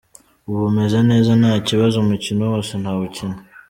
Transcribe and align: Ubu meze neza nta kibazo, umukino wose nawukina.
Ubu 0.49 0.65
meze 0.77 0.99
neza 1.09 1.31
nta 1.41 1.53
kibazo, 1.67 1.95
umukino 1.99 2.43
wose 2.51 2.71
nawukina. 2.81 3.37